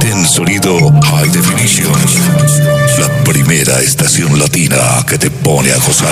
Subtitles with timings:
[0.00, 1.92] Ten sonido High Definition.
[2.98, 6.08] La primera estación latina que te pone a gozar.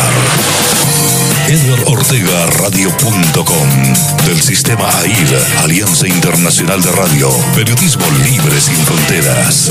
[1.48, 9.70] EdwardOrtegaRadio.com del sistema AIR, Alianza Internacional de Radio, Periodismo Libre sin Fronteras.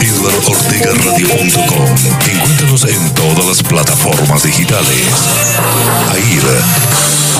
[0.00, 1.94] EdwardOrtegaRadio.com
[2.26, 5.04] Encuéntranos en todas las plataformas digitales.
[6.10, 6.42] AIR,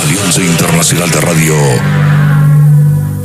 [0.04, 1.56] Alianza Internacional de Radio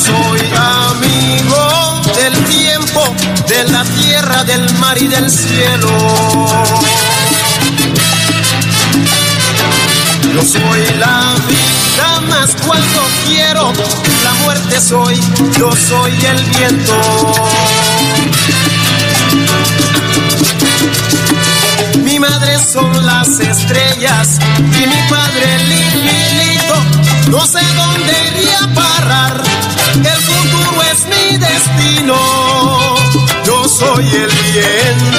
[0.00, 3.02] Soy amigo del tiempo,
[3.48, 5.89] de la tierra, del mar y del cielo.
[10.34, 13.72] Yo soy la vida más cuando quiero,
[14.22, 15.19] la muerte soy,
[15.58, 16.94] yo soy el viento.
[22.17, 26.75] Mi madre son las estrellas y mi padre el infinito.
[27.31, 29.42] No sé dónde iría a parar
[29.97, 32.17] el futuro es mi destino.
[33.45, 35.19] Yo soy el viento.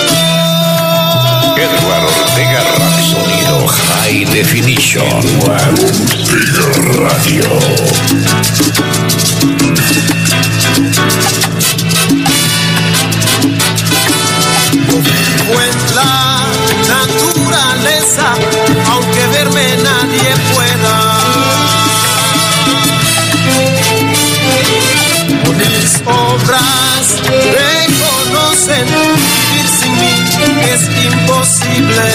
[1.56, 3.06] Eduardo Ortega Radio.
[3.12, 5.06] Sonido High Definition.
[5.06, 6.66] Eduardo Ortega
[6.98, 7.46] Radio.
[20.18, 21.28] Nadie pueda.
[25.70, 30.16] mis obras reconocen vivir sin mí
[30.72, 32.08] es imposible.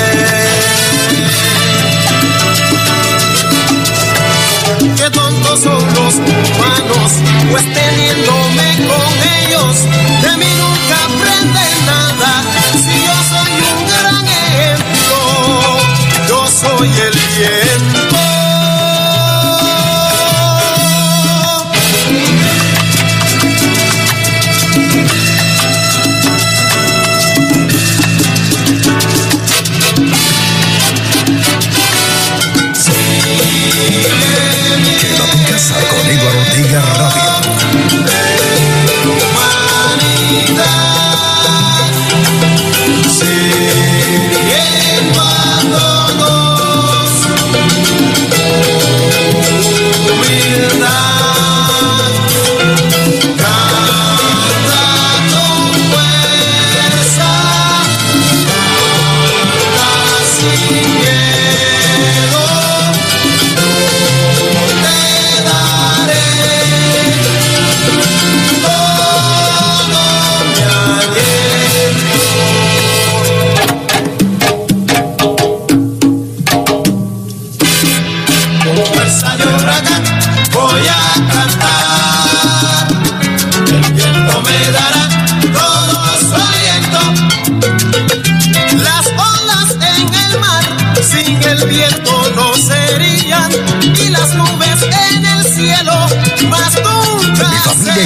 [4.96, 7.12] Qué tontos son los humanos,
[7.50, 9.76] pues teniéndome con ellos,
[10.22, 12.44] de mí nunca aprenden nada.
[12.72, 15.16] Si yo soy un gran ejemplo,
[16.28, 17.11] yo soy el
[35.70, 37.22] Con Eduardo Ortega Radio.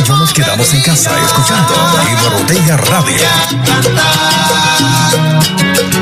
[0.06, 1.74] Yo nos quedamos en casa escuchando
[2.34, 3.16] Ortega Radio.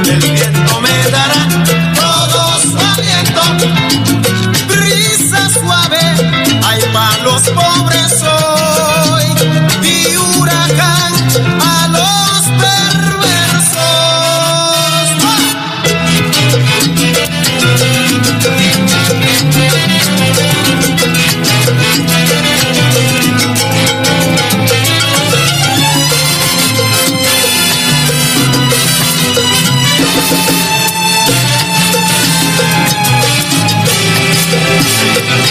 [0.04, 1.48] El viento me dará
[1.94, 2.54] todo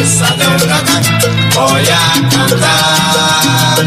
[0.00, 0.46] Fuerza de
[1.54, 3.78] voy a cantar.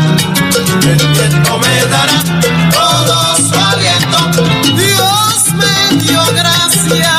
[0.83, 2.19] El viento me dará
[2.69, 4.19] todo su aliento.
[4.75, 7.15] Dios me dio gracia,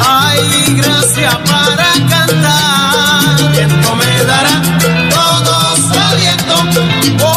[0.00, 3.38] ay, gracia para cantar.
[3.38, 4.62] El viento me dará
[5.10, 7.33] todo su aliento.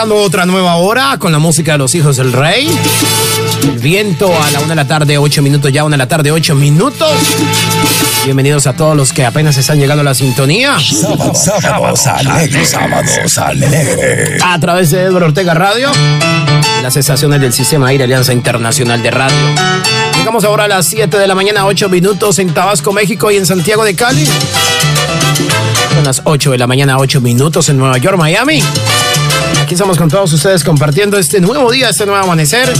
[0.00, 2.70] Arrancando otra nueva hora con la música de los hijos del rey.
[3.62, 6.30] El viento a la una de la tarde, ocho minutos, ya una de la tarde,
[6.30, 7.12] ocho minutos.
[8.24, 10.78] Bienvenidos a todos los que apenas están llegando a la sintonía.
[10.80, 14.42] Sábado, sábados alegres, sábados alegres.
[14.42, 15.90] A través de Edward Ortega Radio,
[16.82, 19.36] las estaciones del Sistema Aire Alianza Internacional de Radio.
[20.16, 23.44] Llegamos ahora a las 7 de la mañana, 8 minutos en Tabasco, México y en
[23.44, 24.26] Santiago de Cali.
[25.94, 28.62] Son las 8 de la mañana, 8 minutos en Nueva York, Miami.
[29.62, 32.72] Aquí estamos con todos ustedes compartiendo este nuevo día, este nuevo amanecer,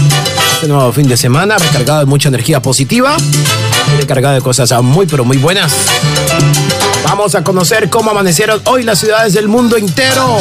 [0.55, 3.17] este nuevo fin de semana, recargado de mucha energía positiva
[3.99, 5.72] recargado de cosas muy, pero muy buenas.
[7.05, 10.38] Vamos a conocer cómo amanecieron hoy las ciudades del mundo entero.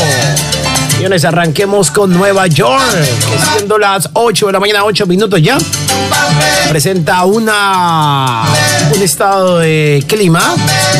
[0.99, 5.57] Señores, arranquemos con Nueva York, que siendo las 8 de la mañana, 8 minutos ya,
[6.67, 8.43] presenta una
[8.93, 10.43] un estado de clima,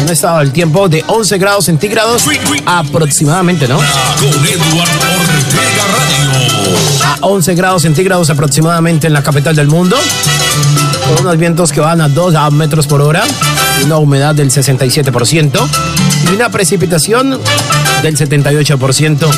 [0.01, 2.23] un estado del tiempo de 11 grados centígrados
[2.65, 3.75] aproximadamente, ¿no?
[3.75, 7.05] Con Edward Ortega Radio.
[7.05, 9.97] A 11 grados centígrados aproximadamente en la capital del mundo,
[11.09, 13.25] con unos vientos que van a 2 a metros por hora,
[13.83, 17.39] una humedad del 67% y una precipitación
[18.01, 19.29] del 78%.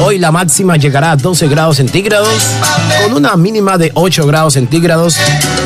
[0.00, 2.28] Hoy la máxima llegará a 12 grados centígrados
[3.02, 5.16] con una mínima de 8 grados centígrados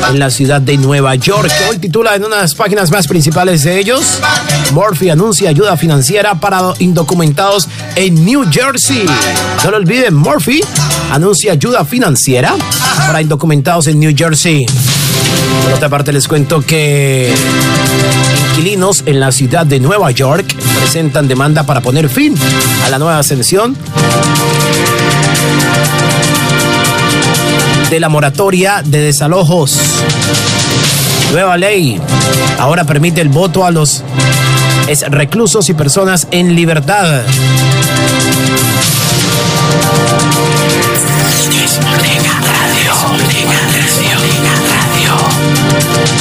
[0.09, 3.63] en la ciudad de Nueva York, hoy titula en una de las páginas más principales
[3.63, 4.19] de ellos,
[4.71, 9.05] Murphy anuncia ayuda financiera para indocumentados en New Jersey.
[9.63, 10.61] No lo olviden, Murphy
[11.11, 12.55] anuncia ayuda financiera
[13.07, 14.65] para indocumentados en New Jersey.
[15.63, 17.33] Por otra parte, les cuento que
[18.57, 22.33] inquilinos en la ciudad de Nueva York presentan demanda para poner fin
[22.83, 23.77] a la nueva ascensión
[27.91, 29.77] de la moratoria de desalojos.
[31.33, 32.01] Nueva ley
[32.57, 34.03] ahora permite el voto a los
[35.09, 37.21] reclusos y personas en libertad.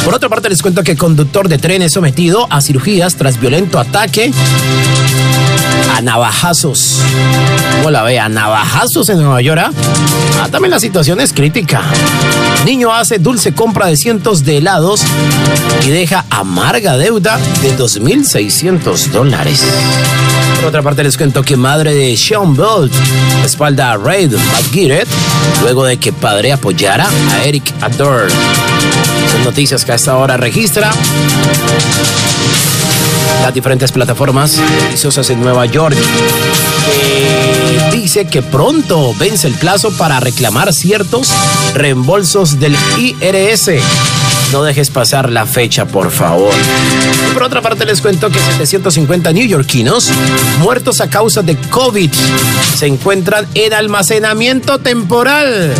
[0.05, 3.79] Por otra parte, les cuento que conductor de tren es sometido a cirugías tras violento
[3.79, 4.31] ataque
[5.95, 7.01] a navajazos.
[7.79, 8.19] ¿Cómo la ve?
[8.19, 9.61] A navajazos en Nueva York.
[9.65, 9.71] ¿ah?
[10.43, 11.83] Ah, también la situación es crítica.
[12.65, 15.03] Niño hace dulce compra de cientos de helados
[15.85, 19.65] y deja amarga deuda de 2.600 dólares.
[20.67, 22.93] Por otra parte, les cuento que madre de Sean Bolt
[23.41, 25.07] respalda a Raid McGuiret
[25.63, 28.29] luego de que padre apoyara a Eric Ador.
[29.31, 30.91] Son noticias que a esta hora registra
[33.43, 35.97] las diferentes plataformas noticiosas en Nueva York.
[37.93, 41.31] dice que pronto vence el plazo para reclamar ciertos
[41.75, 43.71] reembolsos del IRS.
[44.53, 46.53] No dejes pasar la fecha, por favor.
[47.29, 50.11] Y por otra parte, les cuento que 750 neoyorquinos
[50.61, 52.11] muertos a causa de COVID
[52.77, 55.75] se encuentran en almacenamiento temporal.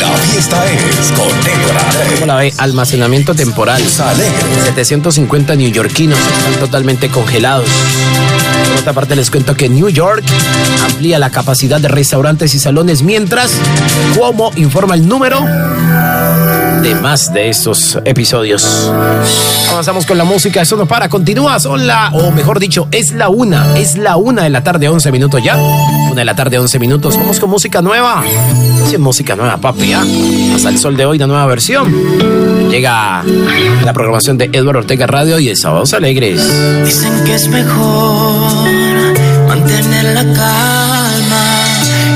[0.00, 1.28] La fiesta es con
[2.14, 2.52] ¿Cómo la ve?
[2.58, 3.82] Almacenamiento temporal.
[3.98, 4.34] Alegre.
[4.64, 7.68] 750 neoyorquinos están totalmente congelados.
[8.70, 10.24] Por otra parte, les cuento que New York
[10.84, 13.52] amplía la capacidad de restaurantes y salones, mientras,
[14.16, 15.44] como informa el número
[16.82, 18.90] de más de estos episodios.
[19.70, 23.28] Avanzamos con la música, eso no para, continúa, son la, o mejor dicho, es la
[23.28, 25.56] una, es la una de la tarde, 11 minutos ya.
[25.56, 28.22] Una de la tarde, 11 minutos, vamos con música nueva.
[28.88, 30.04] Sí, música nueva, papi, ¿ah?
[30.54, 31.92] Hasta el sol de hoy, la nueva versión.
[32.70, 33.22] Llega
[33.84, 36.42] la programación de Edward Ortega Radio y de Sábados Alegres.
[36.84, 38.76] Dicen que es mejor
[39.48, 40.85] mantener la calma,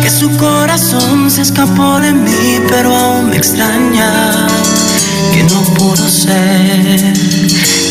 [0.03, 4.47] que su corazón se escapó de mí, pero aún me extraña,
[5.33, 7.13] que no pudo ser,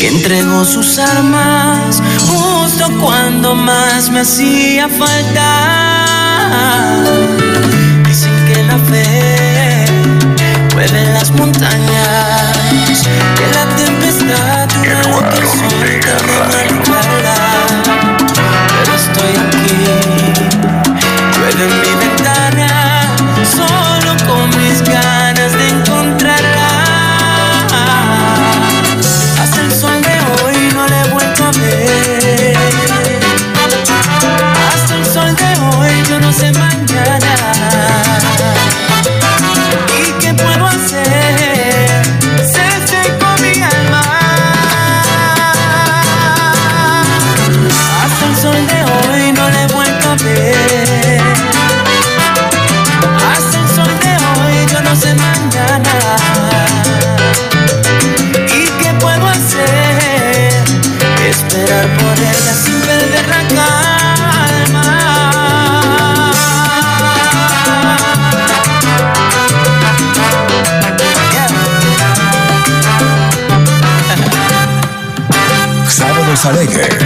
[0.00, 5.44] que entregó sus armas justo cuando más me hacía falta.
[8.06, 9.84] Dicen que la fe
[10.74, 12.56] mueve las montañas,
[13.36, 16.79] que la tempestad dura lo que
[76.44, 76.99] Alegres.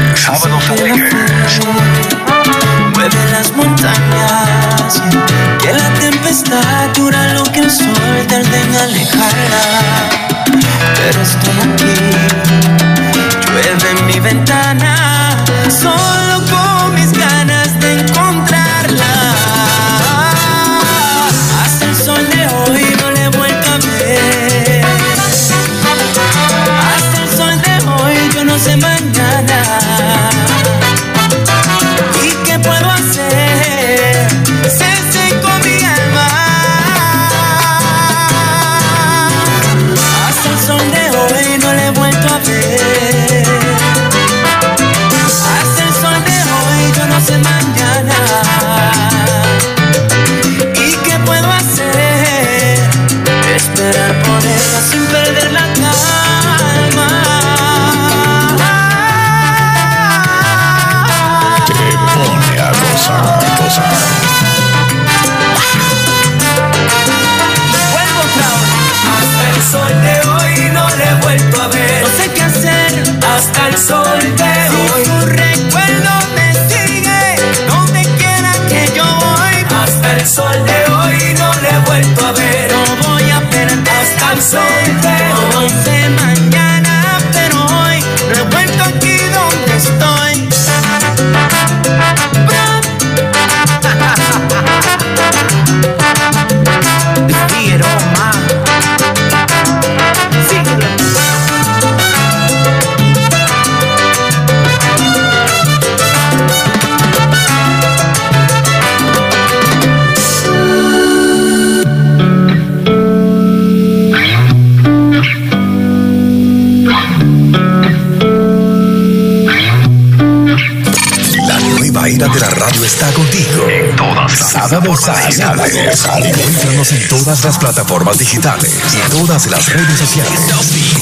[124.95, 130.41] Encuéntranos en todas las plataformas digitales y todas las redes sociales.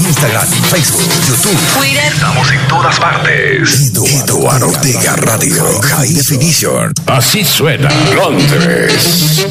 [0.00, 1.58] Instagram, Facebook, YouTube.
[2.14, 3.92] Estamos en todas partes.
[4.24, 5.80] Eduardo Ortega Radio.
[5.82, 6.94] High Definition.
[7.06, 9.46] Así suena Londres.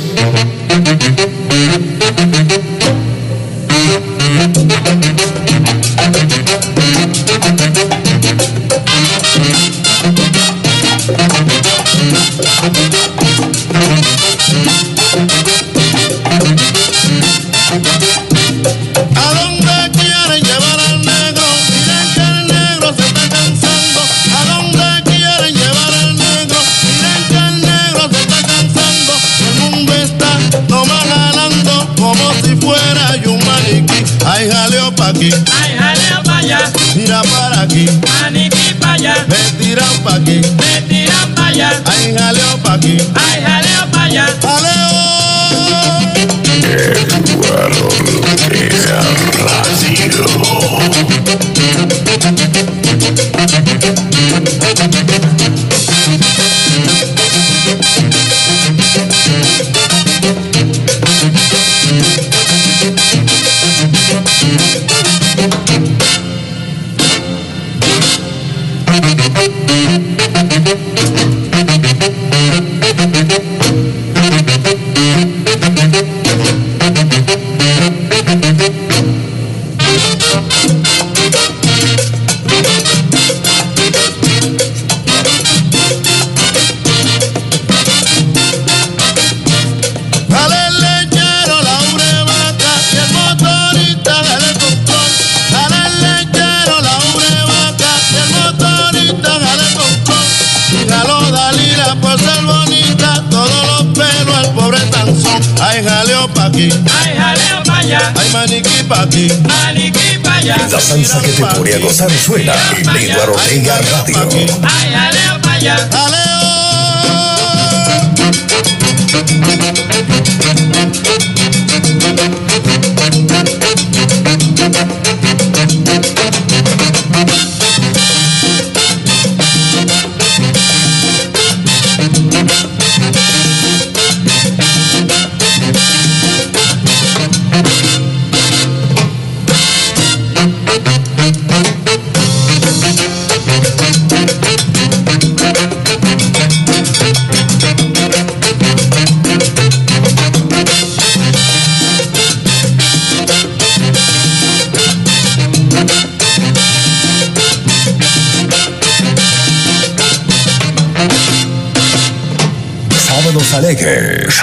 [106.34, 106.70] Pa' aquí,
[107.04, 108.14] Ay, jaleo pa' allá.
[108.20, 109.28] ay, maniquí pa' aquí.
[109.44, 110.56] Maniquí pa' allá.
[110.72, 114.20] La salsa que te pone a gozar suena en Eduardo Ortega Radio.
[114.64, 115.76] Ay, jaleo pa' allá.
[115.92, 116.22] ¡Jaleo!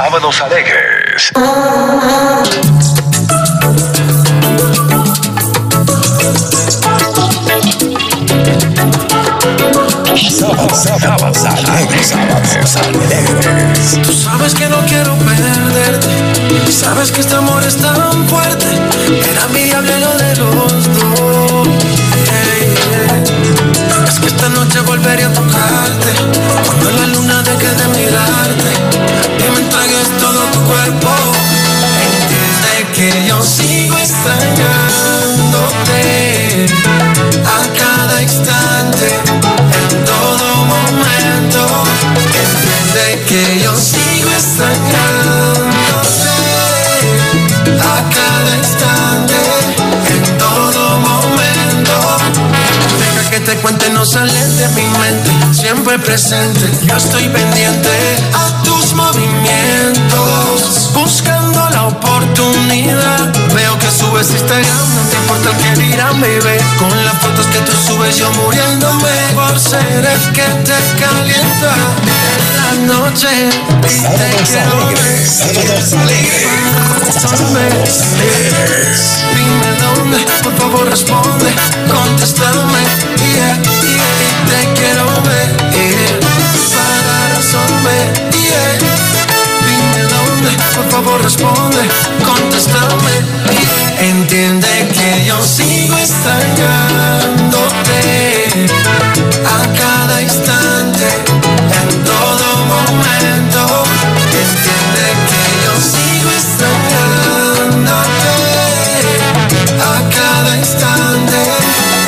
[0.08, 1.30] Sábados alegres.
[10.16, 12.06] Sábados, alegres.
[12.06, 13.98] Sábados alegres.
[14.02, 16.72] Tú sabes que no quiero perderte.
[16.72, 18.67] Sabes que este amor es tan fuerte.
[53.58, 56.60] Cuente, no sale de mi mente, siempre presente.
[56.84, 57.90] Yo estoy pendiente
[58.34, 62.97] a tus movimientos, buscando la oportunidad.
[63.88, 66.58] Que subes Instagram, no te importa el que dirán, baby.
[66.78, 71.74] Con las fotos que tú subes, yo muriéndome por ser el que te calienta
[72.74, 73.48] en la noche.
[73.48, 75.26] Y te quiero ver.
[75.26, 76.44] Sábados alegres.
[78.12, 78.98] Alegres.
[79.34, 81.50] Dime dónde, por favor responde,
[81.90, 82.82] contéstame,
[83.16, 84.04] yeah, yeah,
[84.50, 85.48] te quiero ver,
[90.90, 91.78] favor responde,
[92.24, 93.22] contéstame.
[94.00, 98.68] Entiende que yo sigo extrañándote
[99.44, 101.08] a cada instante,
[101.80, 103.84] en todo momento.
[104.44, 108.34] Entiende que yo sigo extrañándote
[109.80, 109.82] a
[110.16, 111.38] cada instante,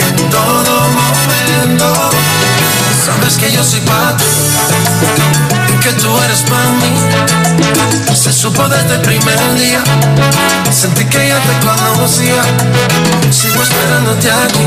[0.09, 1.87] en todo momento.
[3.05, 4.25] Sabes que yo soy para ti
[5.81, 8.00] que tú eres para mí.
[8.21, 9.83] Se supo desde el primer día,
[10.71, 12.43] sentí que ya te conocía.
[13.31, 14.67] Sigo esperándote aquí,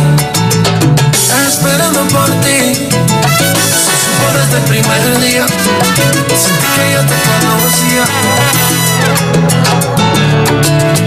[1.47, 2.73] esperando por ti.
[2.73, 3.53] Se
[4.01, 8.05] supo desde el primer día, sentí que ya te conocía.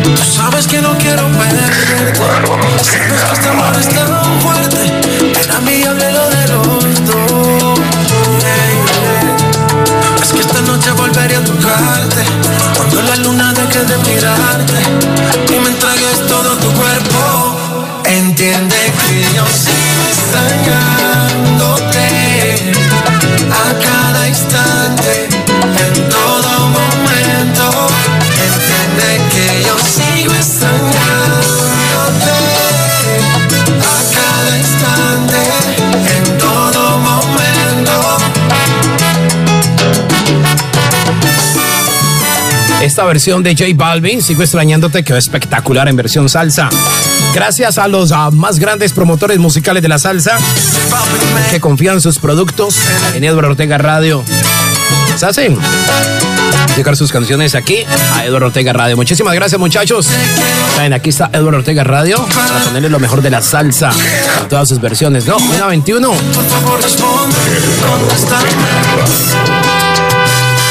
[0.05, 2.15] Tú sabes que no quiero perderte.
[2.15, 4.93] Sabes que este amor es tan fuerte.
[5.43, 7.77] Era mi hable lo de los dos.
[10.37, 12.23] Que esta noche volveré a tocarte.
[12.77, 14.81] Cuando la luna deje de mirarte.
[15.55, 17.57] Y me entregues todo tu cuerpo.
[18.05, 21.06] Entiende que yo sigo extrañándote.
[42.97, 44.23] esta versión de J Balvin.
[44.23, 46.71] Sigo extrañándote, quedó espectacular en versión salsa.
[47.35, 50.39] Gracias a los ah, más grandes promotores musicales de la salsa
[51.51, 52.79] que confían sus productos
[53.15, 54.25] en Eduardo Ortega Radio.
[55.15, 55.59] Se hacen
[56.75, 58.97] llegar sus canciones aquí a Eduardo Ortega Radio.
[58.97, 60.09] Muchísimas gracias, muchachos.
[60.75, 63.91] Saben, aquí está Eduardo Ortega Radio para ponerle lo mejor de la salsa
[64.41, 65.37] en todas sus versiones, ¿no?
[65.37, 66.13] 1 21.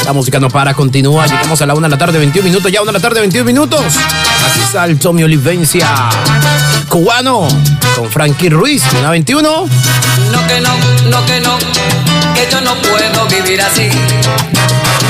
[0.06, 1.26] La música no para, continúa.
[1.26, 2.70] Llegamos a la 1 de la tarde, 21 minutos.
[2.70, 3.80] Ya 1 de la tarde, 21 minutos.
[3.80, 5.88] Aquí está el Tommy Olivencia.
[6.88, 7.48] Cubano.
[7.96, 8.84] Con Frankie Ruiz.
[9.00, 9.42] 1 21.
[9.42, 10.70] No que no,
[11.10, 11.58] no que no.
[12.36, 13.88] Que yo no puedo vivir así.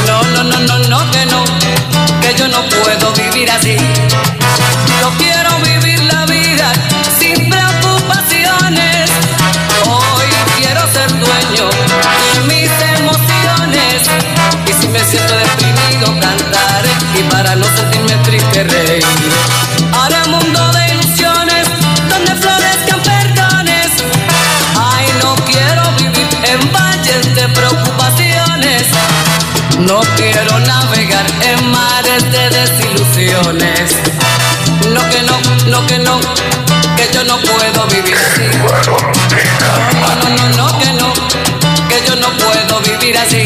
[0.07, 1.45] No, no, no, no, no que no.
[2.23, 3.77] Que yo no puedo vivir así.
[4.99, 5.11] Yo
[32.31, 33.97] de desilusiones.
[34.93, 36.21] No que no, no que no,
[36.97, 38.43] que yo no puedo vivir así.
[40.01, 41.13] No, no, no, no que no,
[41.89, 43.46] que yo no puedo vivir así.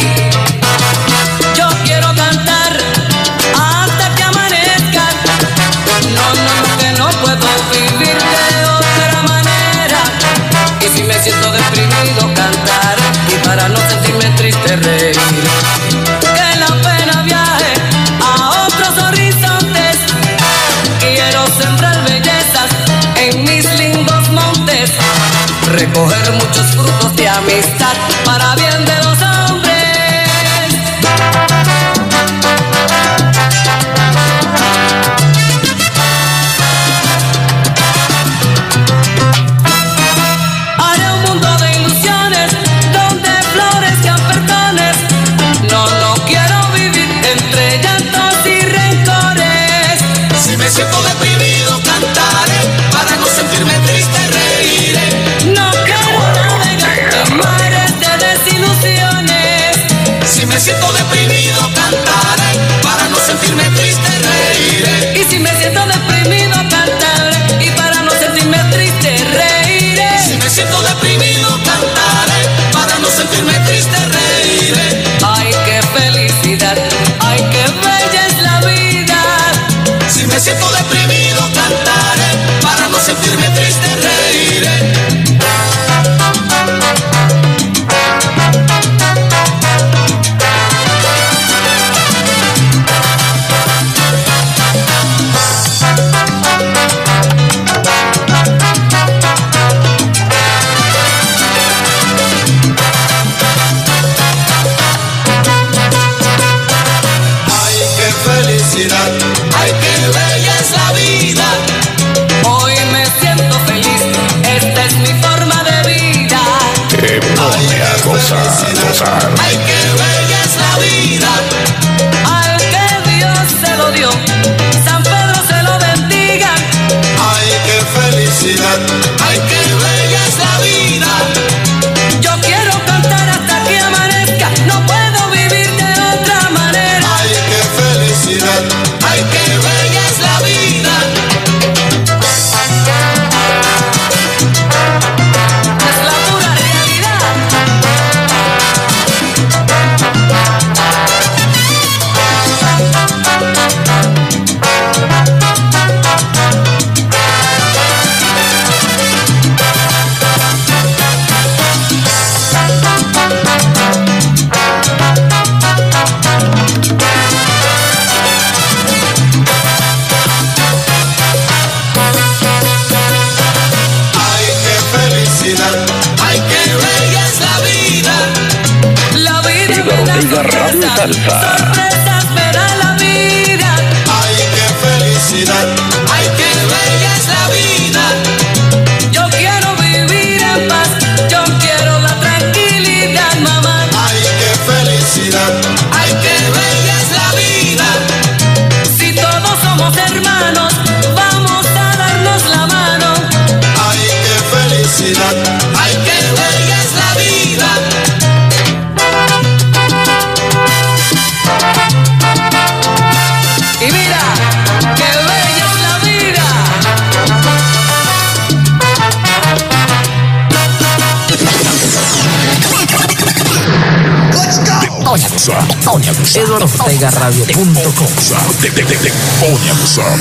[226.36, 228.06] Eduardo Ortega Radio.com.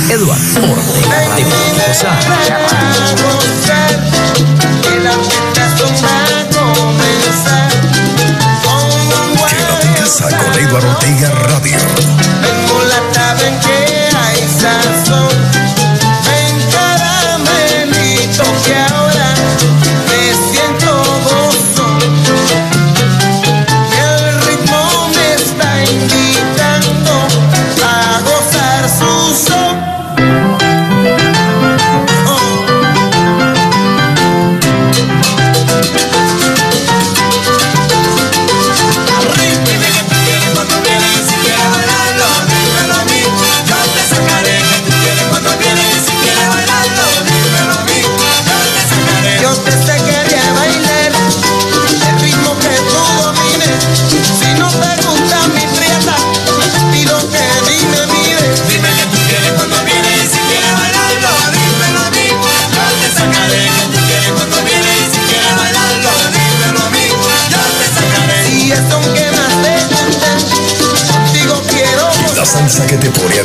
[0.10, 1.46] Eduardo Ortega Radio.
[9.48, 11.78] Quédate en casa con Eduardo Ortega Radio.
[12.42, 15.49] Tengo la tabla en que hay sazón.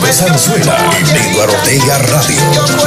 [0.05, 2.84] Roberto Sanzuela en Eduardo Ortega Radio.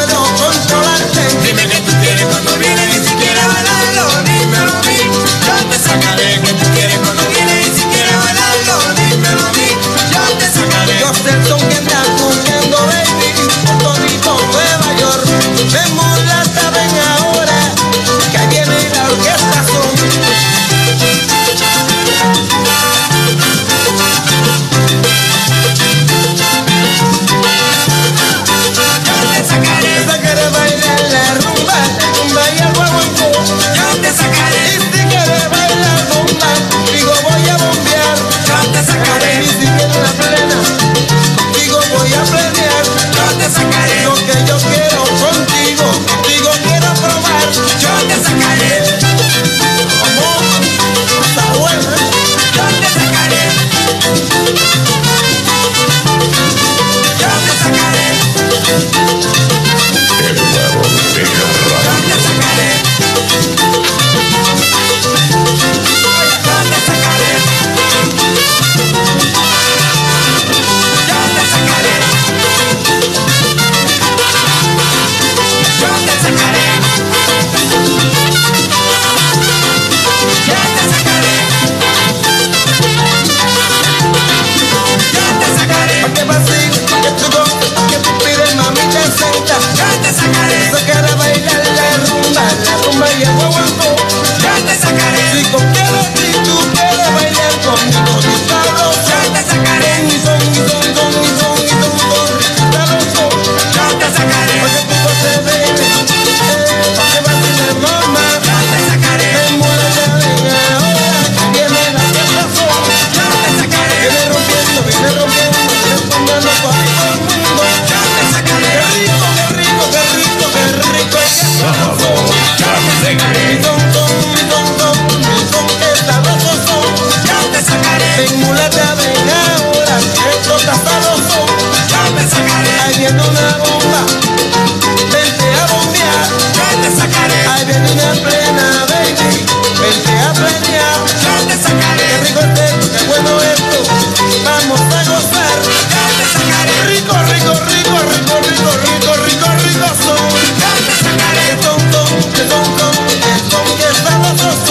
[133.07, 133.66] haciendo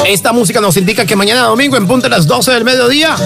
[0.06, 3.16] Esta música nos indica que mañana domingo, en punto a las 12 del mediodía,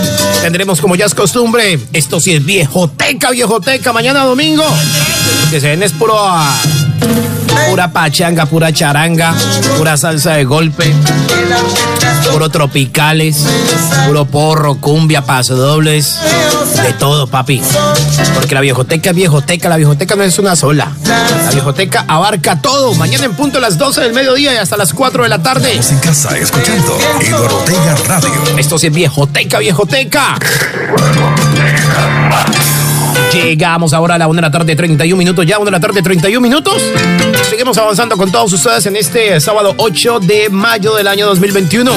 [0.41, 4.65] tendremos como ya es costumbre, esto sí es viejoteca, viejoteca, mañana domingo.
[5.51, 5.93] Que se ven es.
[6.11, 6.59] Ah,
[7.71, 9.33] pura pachanga, pura charanga,
[9.79, 10.93] pura salsa de golpe,
[12.33, 13.45] puro tropicales,
[14.07, 16.19] puro porro, cumbia, pasodobles,
[16.83, 17.63] de todo, papi.
[18.35, 20.93] Porque la viejoteca es viejoteca, la viejoteca no es una sola.
[21.07, 22.95] La viejoteca abarca todo.
[22.95, 25.71] Mañana en punto a las 12 del mediodía y hasta las 4 de la tarde.
[25.71, 28.59] Estamos en casa escuchando Eduardo Ortega Radio.
[28.59, 30.37] Esto sí es viejoteca, viejoteca.
[33.33, 35.47] Llegamos ahora a la 1 de la tarde, 31 minutos.
[35.47, 36.83] Ya, 1 de la tarde, 31 minutos.
[37.49, 41.93] Seguimos avanzando con todos ustedes en este eh, sábado 8 de mayo del año 2021.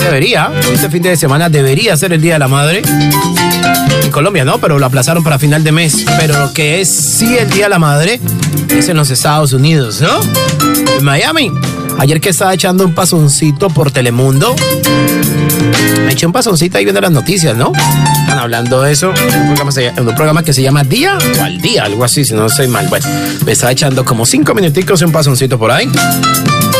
[0.00, 2.82] Debería, este fin de semana debería ser el Día de la Madre.
[4.02, 6.04] En Colombia no, pero lo aplazaron para final de mes.
[6.18, 8.20] Pero lo que es sí el Día de la Madre
[8.68, 10.20] es en los Estados Unidos, ¿no?
[10.98, 11.50] En Miami.
[11.98, 14.56] Ayer que estaba echando un pasoncito por Telemundo,
[16.04, 17.72] me eché un pasoncito ahí viendo las noticias, ¿no?
[18.20, 19.10] Están hablando de eso.
[19.10, 22.46] Un programa, un programa que se llama Día o al Día, algo así, si no
[22.46, 22.88] estoy mal.
[22.88, 23.06] Bueno,
[23.44, 25.90] me estaba echando como cinco minuticos y un pasoncito por ahí.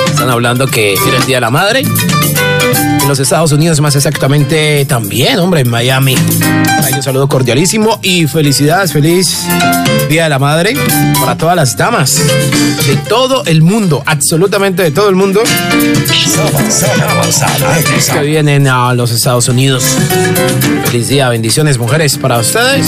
[0.07, 1.83] Están hablando que era el Día de la Madre
[3.03, 6.17] en los Estados Unidos, más exactamente también, hombre, en Miami.
[6.95, 9.39] un saludo cordialísimo y felicidades, feliz
[10.09, 10.75] Día de la Madre
[11.21, 12.21] para todas las damas
[12.87, 15.43] de todo el mundo, absolutamente de todo el mundo
[18.13, 19.85] que vienen a los Estados Unidos.
[20.87, 22.87] Feliz día, bendiciones, mujeres, para ustedes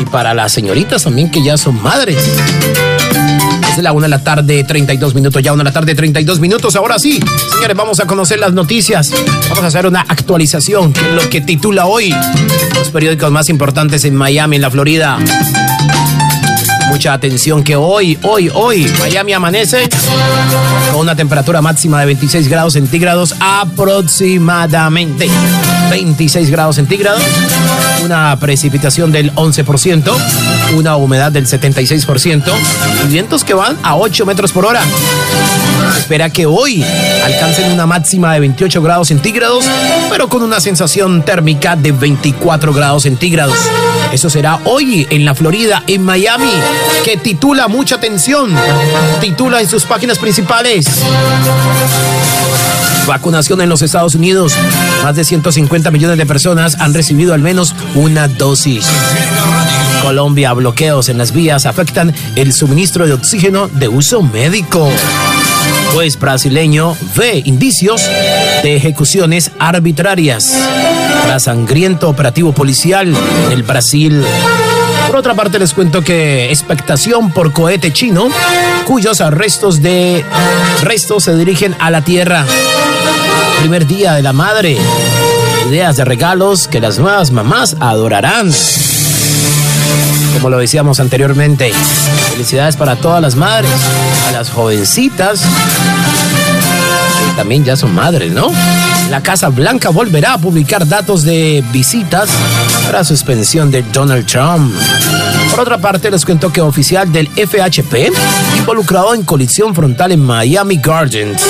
[0.00, 2.18] y para las señoritas también que ya son madres.
[3.82, 6.76] La una de la tarde, 32 minutos, ya una de la tarde, 32 minutos.
[6.76, 7.18] Ahora sí,
[7.54, 9.10] señores, vamos a conocer las noticias.
[9.48, 12.14] Vamos a hacer una actualización, que lo que titula hoy
[12.74, 15.18] los periódicos más importantes en Miami, en la Florida.
[16.90, 19.88] Mucha atención que hoy, hoy, hoy, Miami amanece
[20.90, 25.30] con una temperatura máxima de 26 grados centígrados aproximadamente.
[25.90, 27.22] 26 grados centígrados,
[28.04, 30.12] una precipitación del 11%,
[30.76, 32.52] una humedad del 76%
[33.04, 34.82] y vientos que van a 8 metros por hora.
[35.96, 36.84] espera que hoy
[37.24, 39.64] alcancen una máxima de 28 grados centígrados,
[40.10, 43.56] pero con una sensación térmica de 24 grados centígrados.
[44.12, 46.50] Eso será hoy en la Florida, en Miami,
[47.04, 48.54] que titula mucha atención.
[49.20, 50.86] Titula en sus páginas principales.
[53.06, 54.54] Vacunación en los Estados Unidos.
[55.02, 58.86] Más de 150 millones de personas han recibido al menos una dosis.
[60.02, 64.88] Colombia, bloqueos en las vías afectan el suministro de oxígeno de uso médico.
[65.92, 68.08] Juez brasileño ve indicios
[68.62, 70.52] de ejecuciones arbitrarias
[71.24, 73.14] tras sangriento operativo policial
[73.50, 74.24] el Brasil.
[75.06, 78.28] Por otra parte, les cuento que expectación por cohete chino,
[78.86, 80.24] cuyos restos de
[80.82, 82.46] restos se dirigen a la Tierra.
[83.60, 84.76] Primer día de la madre.
[85.68, 88.50] Ideas de regalos que las nuevas mamás adorarán.
[90.34, 91.72] Como lo decíamos anteriormente,
[92.32, 93.70] felicidades para todas las madres,
[94.28, 95.42] a las jovencitas
[97.36, 98.50] también ya son madres, ¿no?
[99.10, 102.30] La Casa Blanca volverá a publicar datos de visitas
[102.84, 104.74] para suspensión de Donald Trump.
[105.50, 108.12] Por otra parte, les cuento que oficial del FHP
[108.58, 111.42] involucrado en colisión frontal en Miami Gardens.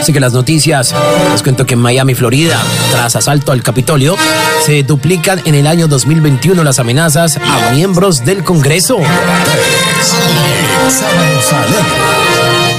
[0.00, 0.94] Así que las noticias,
[1.30, 2.58] les cuento que en Miami, Florida,
[2.90, 4.16] tras asalto al Capitolio,
[4.64, 8.96] se duplican en el año 2021 las amenazas a miembros del Congreso.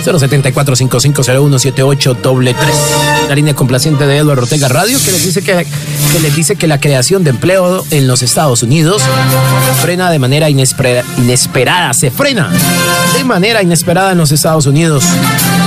[0.04, 1.58] 074 5501
[3.28, 5.66] La línea complaciente de Eduardo Ortega Radio que les dice que,
[6.12, 9.02] que les dice que la creación de empleo en los Estados Unidos
[9.82, 12.50] frena de manera inesperada, se frena
[13.16, 15.06] de manera inesperada en los Estados Unidos.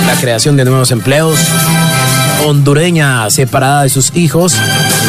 [0.06, 1.38] La creación de nuevos empleos
[2.46, 4.54] hondureña separada de sus hijos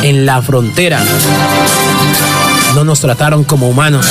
[0.03, 1.01] en la frontera.
[2.75, 4.05] No nos trataron como humanos,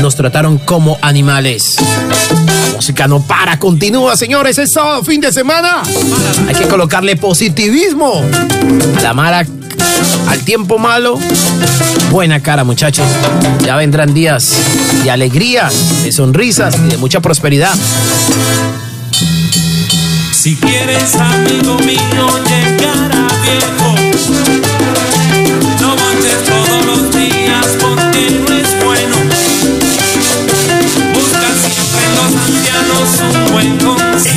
[0.00, 1.76] nos trataron como animales
[2.82, 4.58] música no para, continúa, señores.
[4.58, 5.84] Es sábado, fin de semana.
[6.48, 8.24] Hay que colocarle positivismo
[8.98, 9.46] a la mara,
[10.26, 11.16] al tiempo malo.
[12.10, 13.06] Buena cara, muchachos.
[13.64, 14.54] Ya vendrán días
[15.04, 15.70] de alegría,
[16.02, 17.72] de sonrisas y de mucha prosperidad.
[20.32, 23.94] Si quieres, amigo mío, llegar a viejo,
[25.80, 27.81] no manches todos los días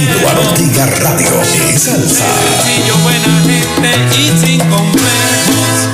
[0.08, 2.26] Eduardo Ortega Radio y salsa.
[2.64, 5.86] Sencillo, buena gente y sin complejos.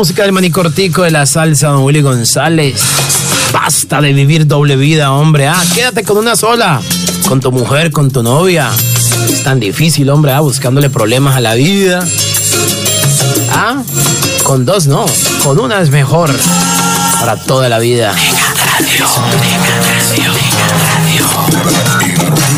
[0.00, 2.80] Música del manicortico de la salsa, don Willy González.
[3.52, 5.46] Basta de vivir doble vida, hombre.
[5.46, 6.80] Ah, quédate con una sola.
[7.28, 8.70] Con tu mujer, con tu novia.
[9.30, 12.02] Es tan difícil, hombre, ah, buscándole problemas a la vida.
[13.52, 13.82] Ah,
[14.42, 15.04] con dos no.
[15.44, 16.34] Con una es mejor.
[17.20, 18.12] Para toda la vida.
[18.12, 18.54] Ortega
[20.96, 21.99] Radio,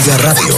[0.07, 0.57] la radio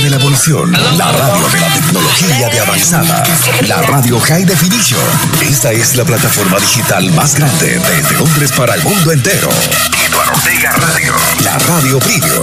[0.00, 3.22] de la evolución, la radio de la tecnología de avanzada,
[3.66, 5.00] la radio High Definition.
[5.42, 9.50] Esta es la plataforma digital más grande desde Londres para el mundo entero.
[10.06, 11.14] Eduardo Ortega Radio,
[11.44, 12.42] la radio premium.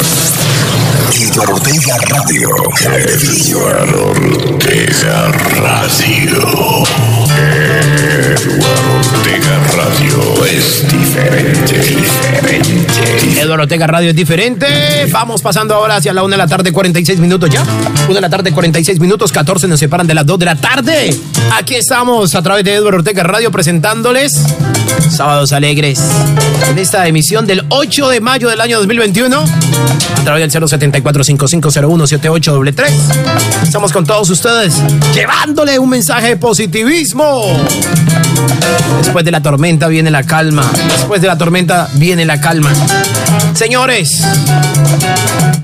[1.14, 2.50] Eduardo Ortega Radio,
[2.84, 3.96] High Definition.
[4.54, 7.27] Ortega Radio.
[7.38, 13.42] Eduardo Ortega Radio es diferente, diferente.
[13.42, 14.68] Eduardo Ortega Radio es diferente.
[15.12, 17.64] Vamos pasando ahora hacia la 1 de la tarde, 46 minutos ya.
[18.06, 21.16] 1 de la tarde, 46 minutos, 14 nos separan de las 2 de la tarde.
[21.58, 24.34] Aquí estamos a través de Eduardo Ortega Radio presentándoles
[25.10, 26.00] Sábados Alegres.
[26.70, 32.90] En esta emisión del 8 de mayo del año 2021, a través del 074-5501-7833.
[33.64, 34.76] Estamos con todos ustedes
[35.14, 37.27] llevándole un mensaje de positivismo.
[39.00, 40.64] Después de la tormenta viene la calma.
[40.92, 42.72] Después de la tormenta viene la calma.
[43.54, 44.22] Señores,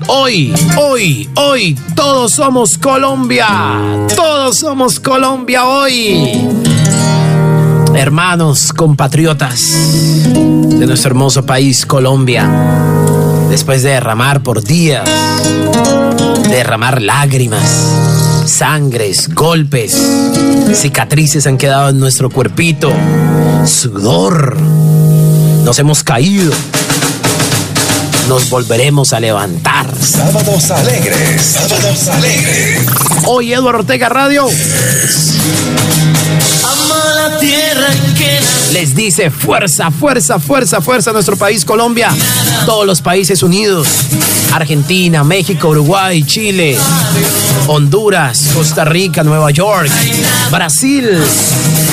[0.08, 3.46] hoy, hoy, hoy, todos somos Colombia.
[4.14, 6.48] Todos somos Colombia hoy.
[7.94, 9.72] Hermanos, compatriotas
[10.32, 12.48] de nuestro hermoso país, Colombia.
[13.48, 15.08] Después de derramar por días,
[16.48, 19.96] derramar lágrimas, sangres, golpes,
[20.74, 22.92] cicatrices han quedado en nuestro cuerpito,
[23.66, 24.56] sudor.
[25.64, 26.52] Nos hemos caído.
[28.28, 29.86] Nos volveremos a levantar.
[30.00, 32.80] Sábados alegres, sábados alegres.
[33.26, 34.48] Hoy Eduardo Ortega Radio
[37.38, 38.40] tierra que
[38.72, 42.10] les dice fuerza, fuerza, fuerza, fuerza a nuestro país Colombia.
[42.66, 43.88] Todos los países unidos.
[44.52, 46.76] Argentina, México, Uruguay, Chile,
[47.66, 49.90] Honduras, Costa Rica, Nueva York,
[50.50, 51.08] Brasil,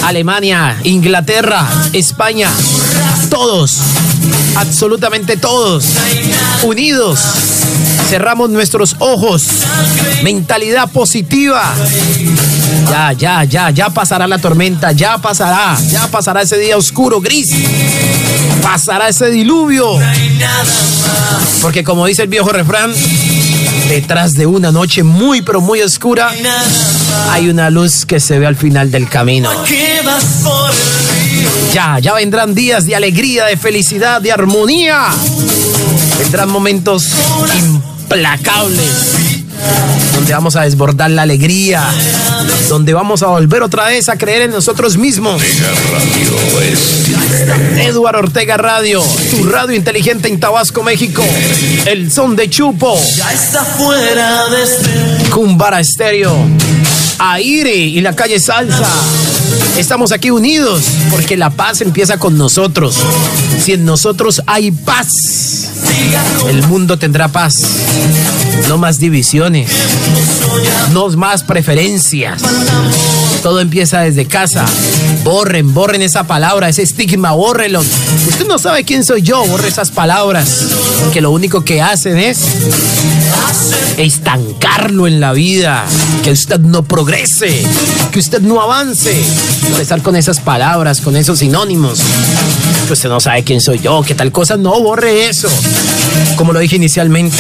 [0.04, 2.50] Alemania, Inglaterra, España.
[3.30, 3.80] Todos,
[4.56, 5.86] absolutamente todos,
[6.64, 7.20] unidos.
[8.12, 9.43] Cerramos nuestros ojos.
[10.22, 11.74] Mentalidad positiva.
[12.89, 17.47] Ya, ya, ya, ya pasará la tormenta, ya pasará, ya pasará ese día oscuro, gris.
[18.62, 19.97] Pasará ese diluvio.
[21.62, 22.93] Porque como dice el viejo refrán,
[23.88, 26.34] detrás de una noche muy pero muy oscura
[27.30, 29.49] hay una luz que se ve al final del camino.
[31.74, 35.07] Ya, ya vendrán días de alegría, de felicidad, de armonía.
[36.20, 37.05] Vendrán momentos
[38.12, 39.22] implacables
[40.14, 41.84] donde vamos a desbordar la alegría,
[42.68, 45.41] donde vamos a volver otra vez a creer en nosotros mismos.
[47.78, 49.01] Eduardo Ortega Radio,
[49.32, 51.24] tu radio inteligente en Tabasco, México.
[51.86, 52.99] El son de Chupo.
[53.16, 56.36] Ya está fuera de Cumbara Estéreo.
[57.24, 58.88] Aire y la calle Salsa.
[59.78, 62.96] Estamos aquí unidos porque la paz empieza con nosotros.
[63.64, 65.08] Si en nosotros hay paz,
[66.50, 67.58] el mundo tendrá paz.
[68.68, 69.70] No más divisiones,
[70.94, 72.42] no más preferencias.
[73.42, 74.66] Todo empieza desde casa.
[75.24, 77.80] Borren, borren esa palabra, ese estigma, bórrelo.
[77.80, 80.66] Usted no sabe quién soy yo, borre esas palabras.
[81.14, 82.40] Que lo único que hacen es
[83.98, 85.86] estancarlo en la vida.
[86.24, 87.64] Que usted no progrese,
[88.12, 89.14] que usted no avance.
[89.80, 92.00] Estar con esas palabras, con esos sinónimos.
[92.90, 95.50] Usted no sabe quién soy yo, que tal cosa, no borre eso.
[96.36, 97.38] Como lo dije inicialmente,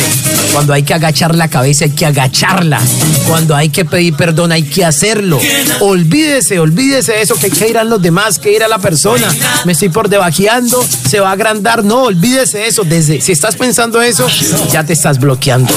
[0.53, 2.79] cuando hay que agachar la cabeza hay que agacharla.
[3.27, 5.39] Cuando hay que pedir perdón hay que hacerlo.
[5.79, 9.27] Olvídese, olvídese de eso, que qué irán los demás, que irá la persona.
[9.65, 11.83] Me estoy por debajeando, se va a agrandar.
[11.83, 12.83] No, olvídese de eso.
[12.83, 14.27] Desde, si estás pensando eso,
[14.71, 15.73] ya te estás bloqueando.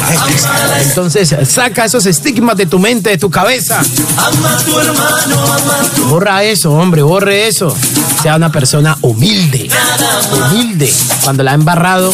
[0.83, 3.83] Entonces, saca esos estigmas de tu mente, de tu cabeza.
[6.09, 7.75] Borra eso, hombre, borre eso.
[8.23, 9.69] Sea una persona humilde,
[10.33, 10.93] humilde.
[11.23, 12.13] Cuando la ha embarrado,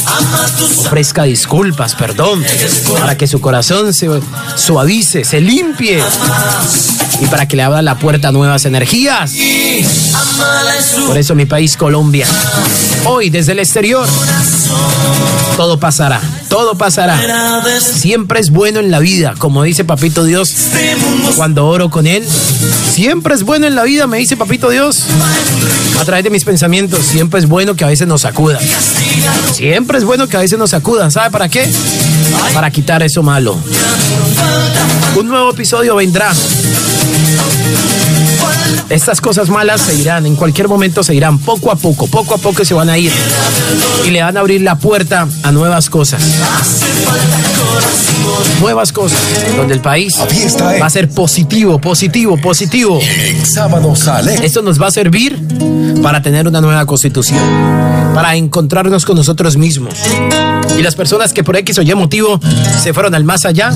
[0.60, 2.44] ofrezca disculpas, perdón,
[2.98, 4.08] para que su corazón se
[4.56, 6.02] suavice, se limpie
[7.20, 9.32] y para que le abra la puerta a nuevas energías.
[11.06, 12.26] Por eso mi país, Colombia,
[13.04, 14.06] hoy desde el exterior,
[15.56, 17.62] todo pasará, todo pasará.
[17.80, 20.54] Siempre es bueno en la vida, como dice Papito Dios
[21.36, 22.26] cuando oro con Él.
[22.92, 25.04] Siempre es bueno en la vida, me dice Papito Dios,
[26.00, 27.04] a través de mis pensamientos.
[27.04, 28.60] Siempre es bueno que a veces nos sacudan.
[29.52, 31.10] Siempre es bueno que a veces nos sacudan.
[31.10, 31.68] ¿Sabe para qué?
[32.54, 33.58] Para quitar eso malo.
[35.16, 36.32] Un nuevo episodio vendrá.
[38.88, 42.38] Estas cosas malas se irán, en cualquier momento se irán, poco a poco, poco a
[42.38, 43.12] poco se van a ir.
[44.04, 46.22] Y le van a abrir la puerta a nuevas cosas.
[48.60, 49.18] Nuevas cosas,
[49.56, 53.00] donde el país va a ser positivo, positivo, positivo.
[53.00, 54.44] en Sábados Alegres.
[54.44, 55.38] Esto nos va a servir
[56.02, 57.40] para tener una nueva constitución,
[58.14, 59.94] para encontrarnos con nosotros mismos.
[60.78, 62.40] Y las personas que por X o Y motivo
[62.82, 63.72] se fueron al más allá,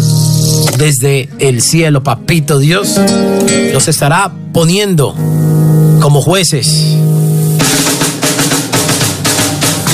[0.78, 3.01] desde el cielo, papito Dios,
[3.72, 5.14] los estará poniendo
[6.01, 6.97] como jueces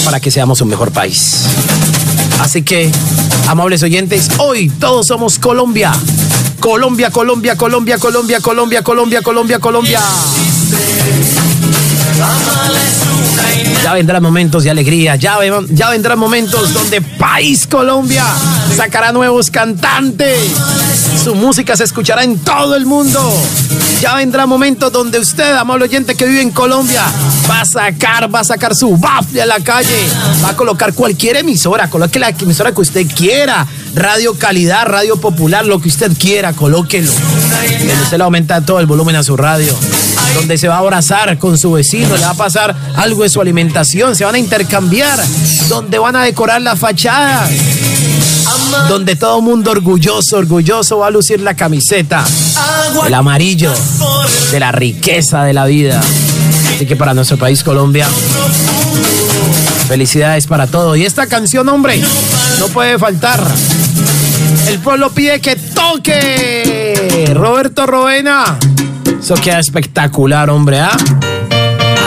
[0.05, 1.45] para que seamos un mejor país.
[2.41, 2.91] Así que,
[3.49, 5.93] amables oyentes, hoy todos somos Colombia.
[6.61, 10.01] Colombia, Colombia, Colombia, Colombia, Colombia, Colombia, Colombia, Colombia.
[13.83, 18.25] Ya vendrán momentos de alegría, ya, ve- ya vendrán momentos donde País Colombia
[18.77, 20.39] sacará nuevos cantantes.
[21.25, 23.21] Su música se escuchará en todo el mundo.
[24.01, 27.03] Ya vendrá momentos donde usted, amable oyente que vive en Colombia,
[27.51, 30.09] va a sacar, va a sacar su bafle a la calle,
[30.45, 35.67] va a colocar cualquier emisora, coloque la emisora que usted quiera, radio calidad, radio popular,
[35.67, 37.11] lo que usted quiera, colóquelo.
[37.69, 39.75] Que usted le aumenta todo el volumen a su radio
[40.35, 43.41] donde se va a abrazar con su vecino, le va a pasar algo de su
[43.41, 45.19] alimentación, se van a intercambiar,
[45.69, 47.49] donde van a decorar la fachada,
[48.89, 52.25] donde todo mundo orgulloso, orgulloso va a lucir la camiseta,
[53.07, 53.73] el amarillo
[54.51, 56.01] de la riqueza de la vida.
[56.75, 58.07] Así que para nuestro país Colombia,
[59.89, 60.97] felicidades para todo.
[60.97, 62.01] Y esta canción, hombre,
[62.59, 63.41] no puede faltar.
[64.69, 67.31] El pueblo pide que toque.
[67.35, 68.57] Roberto Roena.
[69.21, 70.97] Eso queda espectacular, hombre, ¿ah?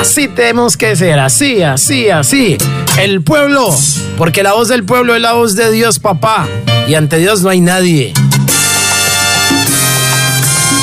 [0.01, 2.57] Así tenemos que ser, así, así, así.
[2.97, 3.73] El pueblo,
[4.17, 6.47] porque la voz del pueblo es la voz de Dios, papá.
[6.87, 8.13] Y ante Dios no hay nadie.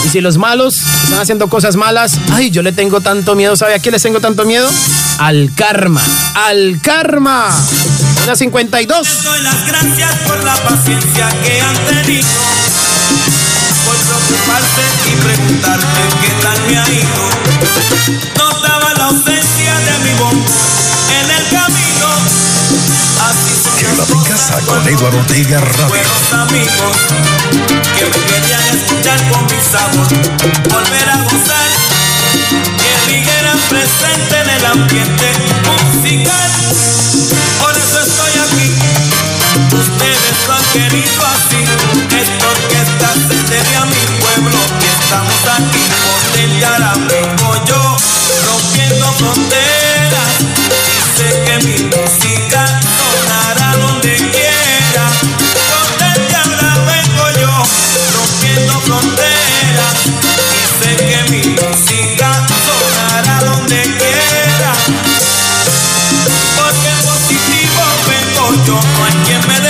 [0.04, 3.56] Y si los malos están haciendo cosas malas, ay, yo le tengo tanto miedo.
[3.56, 4.70] ¿Sabe a quién les tengo tanto miedo?
[5.18, 6.00] Al karma.
[6.34, 7.50] Al karma.
[8.24, 9.24] Una 52.
[9.24, 12.28] doy las gracias por la paciencia que han tenido,
[14.30, 17.22] por preocuparse y preguntarme qué tal me ha ido.
[18.36, 20.46] Notaba la ausencia de mi bombo
[21.10, 22.08] en el camino.
[23.28, 25.88] Así son En la las de cosas casa con Eduardo Ortega Radio.
[25.88, 26.96] buenos amigos
[27.96, 30.08] que me querían escuchar con mi sabor,
[30.70, 31.68] volver a gozar,
[32.78, 35.32] que ligera presente en el ambiente
[35.66, 36.50] musical.
[37.60, 38.70] Por eso estoy aquí,
[39.76, 41.64] ustedes lo han querido así.
[42.20, 47.96] Esta orquesta se debe a mi pueblo y estamos aquí por ti ahora vengo yo
[48.46, 50.32] rompiendo fronteras.
[50.40, 52.64] Y sé que mi música
[52.98, 55.04] sonará donde quiera.
[55.70, 57.52] Por ti ahora vengo yo
[58.16, 59.96] rompiendo fronteras.
[60.56, 64.72] Y sé que mi música sonará donde quiera.
[66.56, 69.69] Porque positivo vengo yo no hay quien me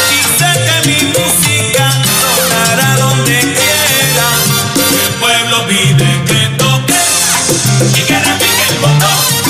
[5.71, 6.93] olvide que toqué
[7.97, 9.40] y que repique el botón.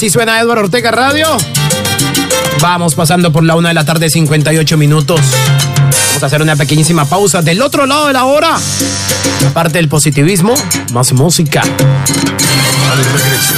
[0.00, 1.26] Así suena Edward Ortega Radio.
[2.62, 5.20] Vamos pasando por la una de la tarde, 58 minutos.
[5.20, 7.42] Vamos a hacer una pequeñísima pausa.
[7.42, 8.56] Del otro lado de la hora,
[9.46, 10.54] aparte del positivismo,
[10.94, 11.60] más música.
[11.60, 13.54] Al regreso,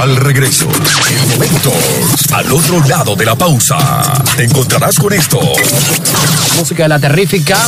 [0.00, 0.68] al regreso,
[1.10, 1.74] en momentos,
[2.32, 3.76] al otro lado de la pausa,
[4.36, 5.40] te encontrarás con esto.
[6.58, 7.58] Música de la terrífica.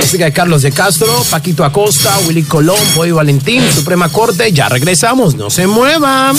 [0.00, 4.52] Música de Carlos de Castro, Paquito Acosta, Willy Colón, Boy Valentín, Suprema Corte.
[4.52, 6.36] Ya regresamos, no se muevan.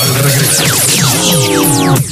[0.00, 2.11] Al regreso.